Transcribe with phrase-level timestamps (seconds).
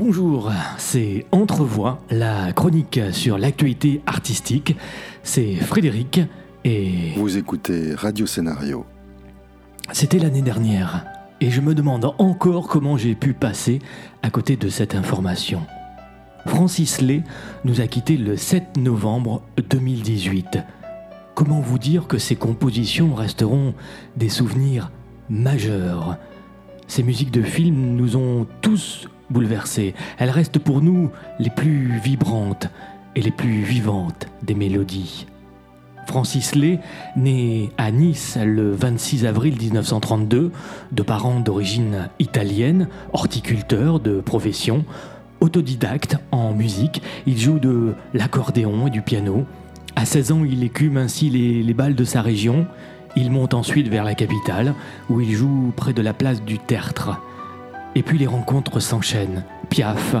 [0.00, 4.76] Bonjour, c'est Entrevoix, la chronique sur l'actualité artistique.
[5.24, 6.20] C'est Frédéric
[6.64, 7.14] et...
[7.16, 8.86] Vous écoutez Radio Scénario.
[9.90, 11.04] C'était l'année dernière
[11.40, 13.80] et je me demande encore comment j'ai pu passer
[14.22, 15.62] à côté de cette information.
[16.46, 17.24] Francis Lay
[17.64, 20.60] nous a quittés le 7 novembre 2018.
[21.34, 23.74] Comment vous dire que ces compositions resteront
[24.16, 24.92] des souvenirs
[25.28, 26.18] majeurs?
[26.86, 29.94] Ces musiques de films nous ont tous bouleversés.
[30.18, 32.68] Elles restent pour nous les plus vibrantes
[33.14, 35.26] et les plus vivantes des mélodies.
[36.06, 36.80] Francis Lay,
[37.16, 40.50] né à Nice le 26 avril 1932,
[40.90, 44.86] de parents d'origine italienne, horticulteur de profession,
[45.40, 49.44] autodidacte en musique, il joue de l'accordéon et du piano.
[49.96, 52.66] À 16 ans, il écume ainsi les, les balles de sa région.
[53.14, 54.74] Il monte ensuite vers la capitale,
[55.10, 57.20] où il joue près de la place du Tertre.
[57.94, 59.44] Et puis les rencontres s'enchaînent.
[59.70, 60.16] Piaf,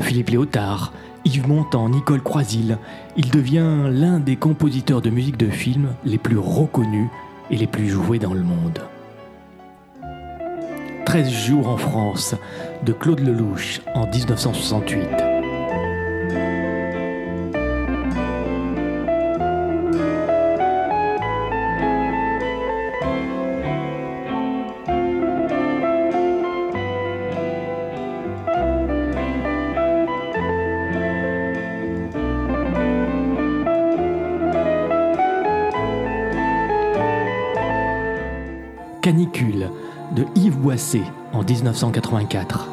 [0.00, 0.92] Philippe Léotard,
[1.24, 2.78] Yves Montand, Nicole Croisil.
[3.16, 7.08] Il devient l'un des compositeurs de musique de film les plus reconnus
[7.50, 8.80] et les plus joués dans le monde.
[11.04, 12.34] 13 jours en France
[12.84, 15.25] de Claude Lelouch en 1968.
[39.06, 39.70] Canicule
[40.16, 42.68] de Yves Boisset en 1984.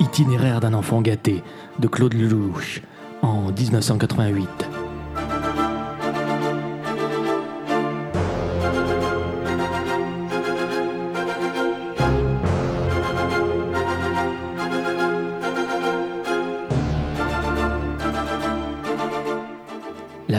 [0.00, 1.44] Itinéraire d'un enfant gâté
[1.78, 2.82] de Claude Lelouch
[3.22, 4.73] en 1988.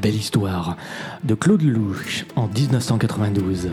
[0.00, 0.76] Belle histoire
[1.24, 3.70] de Claude Lelouch en 1992.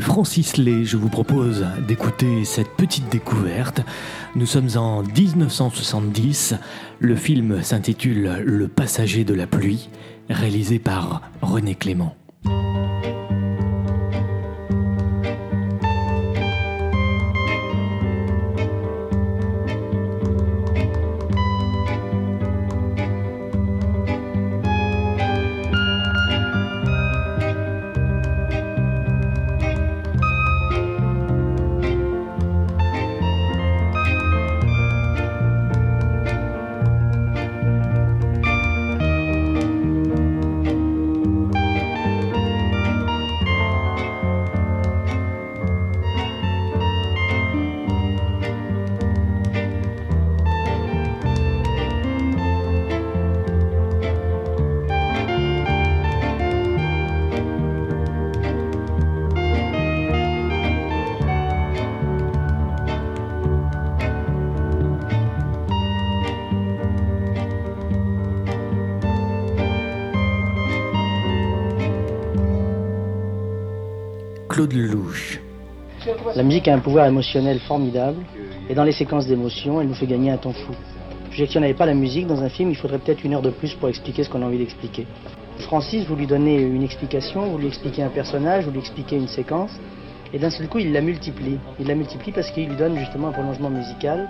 [0.00, 3.82] Francis Lay, je vous propose d'écouter cette petite découverte.
[4.34, 6.54] Nous sommes en 1970.
[6.98, 9.90] Le film s'intitule Le passager de la pluie,
[10.28, 12.16] réalisé par René Clément.
[76.36, 78.18] La musique a un pouvoir émotionnel formidable
[78.68, 80.72] et dans les séquences d'émotion, elle nous fait gagner un temps fou.
[81.32, 83.50] Si on n'avait pas la musique dans un film, il faudrait peut-être une heure de
[83.50, 85.06] plus pour expliquer ce qu'on a envie d'expliquer.
[85.58, 89.28] Francis, vous lui donnez une explication, vous lui expliquez un personnage, vous lui expliquez une
[89.28, 89.70] séquence,
[90.32, 91.58] et d'un seul coup, il la multiplie.
[91.78, 94.28] Il la multiplie parce qu'il lui donne justement un prolongement musical,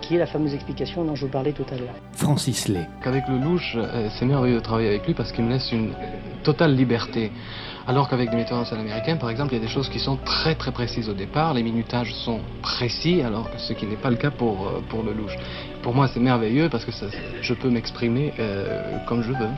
[0.00, 1.94] qui est la fameuse explication dont je vous parlais tout à l'heure.
[2.12, 2.86] Francis Lay.
[3.02, 5.92] Qu'avec le louche, euh, c'est merveilleux de travailler avec lui parce qu'il me laisse une
[6.42, 7.30] totale liberté.
[7.86, 10.00] Alors qu'avec des metteurs en scène américains, par exemple, il y a des choses qui
[10.00, 14.10] sont très très précises au départ, les minutages sont précis, alors ce qui n'est pas
[14.10, 15.36] le cas pour, euh, pour le louche.
[15.82, 17.06] Pour moi, c'est merveilleux parce que ça,
[17.40, 19.48] je peux m'exprimer euh, comme je veux.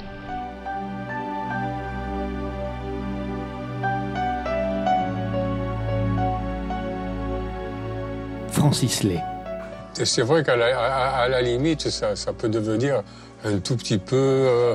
[10.05, 13.03] C'est vrai qu'à la, limite, ça, peut devenir
[13.45, 14.75] un tout petit peu euh,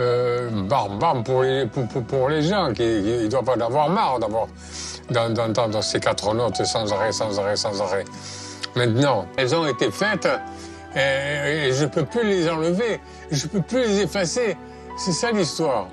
[0.00, 4.46] euh, barbare pour les, gens qui ne doivent pas en avoir marre d'avoir
[5.10, 8.04] d'en- d'entendre ces quatre notes sans arrêt, sans arrêt, sans arrêt.
[8.76, 10.28] Maintenant, elles ont été faites
[10.94, 13.00] et, je ne peux plus les enlever,
[13.30, 14.56] je ne peux plus les effacer.
[14.96, 15.88] C'est ça l'histoire.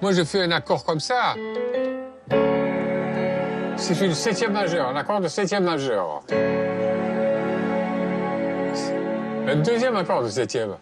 [0.00, 1.34] Moi, je fais un accord comme ça.
[3.76, 6.22] C'est une septième majeure, un accord de septième majeur.
[9.46, 10.76] Un deuxième accord de septième.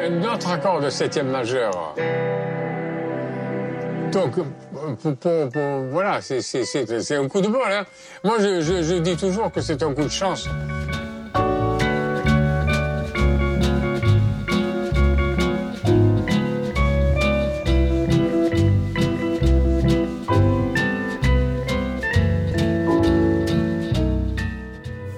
[0.00, 1.94] Un autre accord de septième majeur.
[4.10, 4.32] Donc,
[5.90, 7.60] voilà, c'est un coup de bol.
[7.70, 7.84] Hein.
[8.22, 10.48] Moi, je dis toujours que c'est un coup de chance.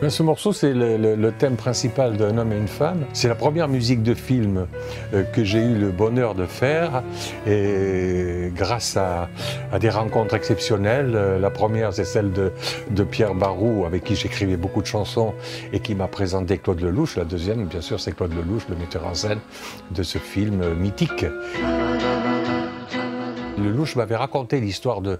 [0.09, 3.05] Ce morceau, c'est le, thème principal d'un homme et une femme.
[3.13, 4.67] C'est la première musique de film
[5.13, 7.03] euh, que j'ai eu le bonheur de faire.
[7.47, 9.29] Et grâce à,
[9.81, 12.53] des rencontres exceptionnelles, euh, la première, c'est celle de,
[12.91, 15.35] de, Pierre Barou, avec qui j'écrivais beaucoup de chansons
[15.73, 17.17] et qui m'a présenté Claude Lelouch.
[17.17, 19.41] La deuxième, bien sûr, c'est Claude Lelouch, le metteur en scène
[19.91, 21.25] de ce film mythique.
[23.67, 25.19] Lelouch m'avait raconté l'histoire de,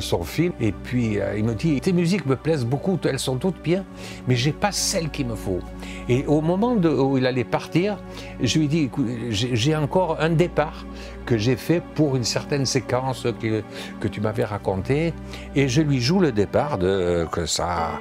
[0.00, 3.36] son film et puis euh, il me dit tes musiques me plaisent beaucoup, elles sont
[3.36, 3.84] toutes bien,
[4.28, 5.60] mais j'ai pas celle qu'il me faut.
[6.08, 7.98] Et au moment où il allait partir,
[8.42, 8.90] je lui dis
[9.30, 10.84] j'ai encore un départ
[11.24, 13.62] que j'ai fait pour une certaine séquence que,
[14.00, 15.14] que tu m'avais racontée
[15.54, 18.00] et je lui joue le départ de que ça.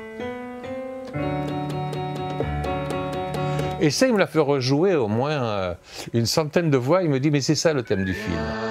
[3.82, 5.74] Et ça, il me l'a fait rejouer au moins euh,
[6.14, 7.04] une centaine de fois.
[7.04, 8.65] Il me dit, mais c'est ça le thème du film.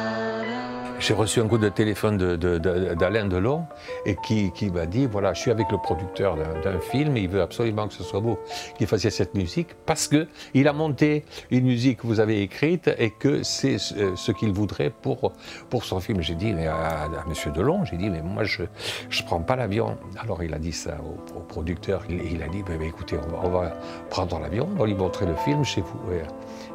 [1.06, 3.66] J'ai reçu un coup de téléphone d'Alain de, Delon
[4.06, 7.88] et qui, m'a dit voilà, je suis avec le producteur d'un film il veut absolument
[7.88, 8.38] que ce soit vous
[8.78, 13.10] qui fassiez cette musique parce qu'il a monté une musique que vous avez écrite et
[13.10, 15.34] que c'est ce qu'il voudrait pour,
[15.68, 16.22] pour son film.
[16.22, 17.52] J'ai dit mais à, M.
[17.52, 19.98] Delon, j'ai dit mais moi je ne prends pas l'avion.
[20.18, 20.96] Alors il a dit ça
[21.36, 23.76] au, producteur, il, a dit bah, bah, écoutez, on va,
[24.08, 26.00] prendre l'avion, on va lui montrer le film chez vous.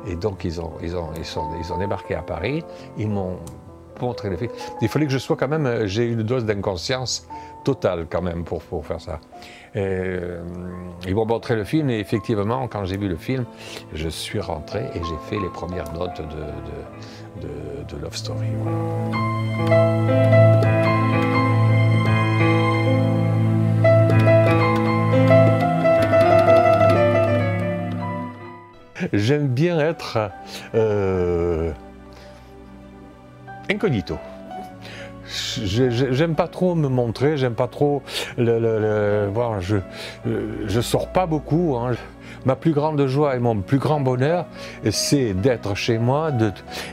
[0.08, 2.64] Et, donc ils ont, ils, ont, ils, sont, ils ont débarqué à Paris,
[2.96, 3.40] ils m'ont
[4.01, 4.50] montrer.
[4.81, 7.28] Il fallait que je sois quand même, euh, j'ai une dose d'inconscience
[7.63, 9.19] totale quand même pour, pour faire ça.
[9.75, 10.42] Euh,
[11.06, 13.46] ils m'ont montré le film et effectivement, quand j'ai vu le film,
[13.94, 18.48] je suis rentré et j'ai fait les premières notes de, de, de, Love Story.
[29.13, 30.31] J'aime bien être
[30.75, 31.72] euh,
[33.69, 34.18] incognito.
[35.63, 38.01] J'aime pas trop me montrer, j'aime pas trop
[38.38, 39.62] voir.
[39.62, 39.77] Je,
[40.25, 41.77] je sors pas beaucoup.
[41.77, 41.95] Hein.
[42.45, 44.45] Ma plus grande joie et mon plus grand bonheur,
[44.92, 46.31] c'est d'être chez moi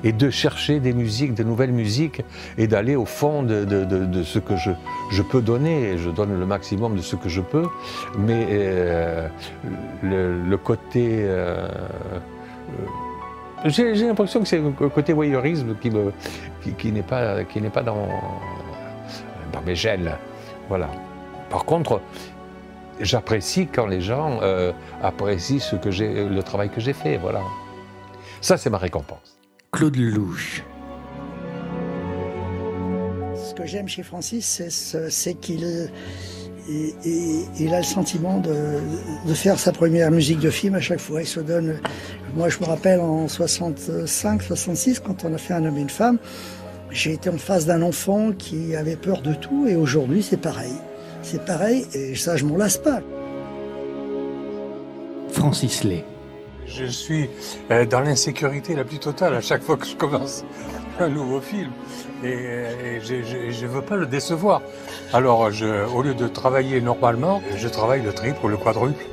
[0.03, 2.23] et de chercher des musiques, de nouvelles musiques,
[2.59, 4.73] et d'aller au fond de, ce que je,
[5.13, 5.99] je, peux donner.
[5.99, 7.67] Je donne le maximum de ce que je peux,
[8.19, 9.29] mais euh,
[10.03, 11.69] le, côté euh,
[13.65, 16.13] j'ai l'impression que c'est le côté voyeurisme qui, me,
[16.79, 18.09] qui, n'est pas, qui pas dans,
[19.53, 20.13] dans mes gènes.
[20.69, 20.89] Voilà.
[21.51, 22.01] Par contre,
[23.01, 24.73] j'apprécie quand les gens euh,
[25.03, 27.17] apprécient ce que le travail que j'ai fait.
[27.17, 27.41] Voilà.
[28.41, 29.39] Ça, c'est ma récompense.
[29.73, 30.63] Claude Lelouch.
[33.35, 34.63] Ce que j'aime chez Francis,
[35.09, 35.91] c'est qu'il
[36.69, 38.55] il a le sentiment de,
[39.27, 41.23] de, faire sa première musique de film à chaque fois.
[41.23, 41.79] Il se donne.
[42.35, 45.91] Moi, je me rappelle en 65, 66, quand on a fait Un homme et une
[45.91, 46.19] femme,
[46.91, 50.75] j'ai été en face d'un enfant qui avait peur de tout, et aujourd'hui, c'est pareil.
[51.23, 53.01] C'est pareil, et ça, je m'en lasse pas.
[55.33, 56.05] Francis Lay.
[56.69, 57.31] Je suis
[57.71, 60.45] euh, dans l'insécurité la plus totale à chaque fois que je commence
[60.99, 61.71] un nouveau film
[62.25, 64.63] et, je ne veux pas le décevoir.
[65.13, 65.51] Alors,
[65.95, 69.05] au lieu de travailler normalement, je travaille le triple ou le quadruple.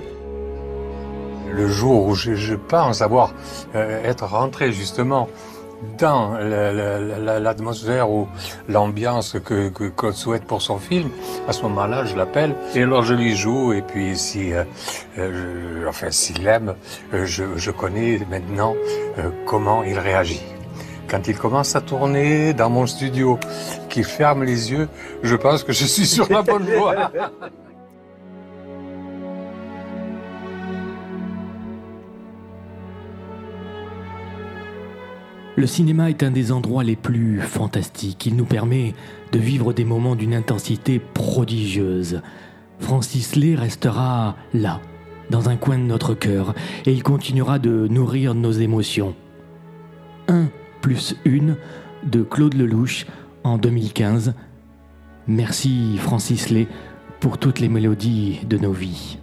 [1.52, 3.34] Le jour où je, pense avoir
[3.76, 5.30] euh, être rentré justement
[5.98, 8.28] dans l'atmosphère ou
[8.70, 11.10] l'ambiance que, Claude souhaite pour son film,
[11.48, 14.64] à ce moment-là, je l'appelle et alors je lui joue et puis si, euh,
[15.18, 16.76] euh, enfin s'il aime,
[17.12, 18.76] je, je, connais maintenant
[19.46, 20.42] comment il réagit.
[21.10, 23.38] Quand il commence à tourner dans mon studio,
[23.90, 24.88] qu'il ferme les yeux,
[25.22, 27.12] je pense que je suis sur la bonne voie.
[35.56, 38.26] Le cinéma est un des endroits les plus fantastiques.
[38.26, 38.96] Il nous permet
[39.32, 42.22] de vivre des moments d'une intensité prodigieuse.
[42.80, 44.82] Francis Lay restera là,
[45.30, 46.56] dans un coin de notre cœur,
[46.88, 49.14] et il continuera de nourrir nos émotions.
[50.28, 50.48] Un
[50.82, 51.56] plus une
[52.04, 53.06] de Claude Lelouch
[53.44, 54.34] en 2015.
[55.28, 56.68] Merci Francis Lay
[57.20, 59.20] pour toutes les mélodies de nos vies.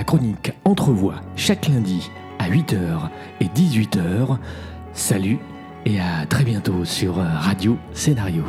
[0.00, 3.10] La chronique Entrevoix chaque lundi à 8h
[3.42, 4.38] et 18h.
[4.94, 5.38] Salut
[5.84, 8.44] et à très bientôt sur Radio Scénario.